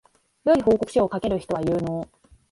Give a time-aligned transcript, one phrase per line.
[0.45, 2.09] 良い報告書を書ける人は有能